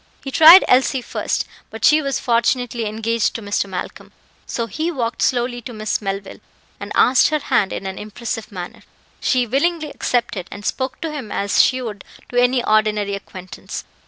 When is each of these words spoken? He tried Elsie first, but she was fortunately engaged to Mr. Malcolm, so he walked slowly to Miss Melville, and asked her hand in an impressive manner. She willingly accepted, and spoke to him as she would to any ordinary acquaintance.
He 0.23 0.31
tried 0.31 0.65
Elsie 0.67 1.03
first, 1.03 1.45
but 1.69 1.85
she 1.85 2.01
was 2.01 2.19
fortunately 2.19 2.87
engaged 2.87 3.35
to 3.35 3.41
Mr. 3.43 3.67
Malcolm, 3.69 4.11
so 4.47 4.65
he 4.65 4.89
walked 4.91 5.21
slowly 5.21 5.61
to 5.61 5.73
Miss 5.73 6.01
Melville, 6.01 6.39
and 6.79 6.91
asked 6.95 7.27
her 7.29 7.37
hand 7.37 7.71
in 7.71 7.85
an 7.85 7.99
impressive 7.99 8.51
manner. 8.51 8.81
She 9.19 9.45
willingly 9.45 9.91
accepted, 9.91 10.47
and 10.49 10.65
spoke 10.65 10.99
to 11.01 11.11
him 11.11 11.31
as 11.31 11.61
she 11.61 11.83
would 11.83 12.03
to 12.29 12.41
any 12.41 12.65
ordinary 12.65 13.13
acquaintance. 13.13 13.83